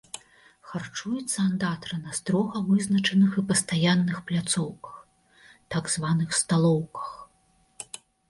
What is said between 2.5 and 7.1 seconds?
вызначаных і пастаянных пляцоўках, так званых, сталоўках.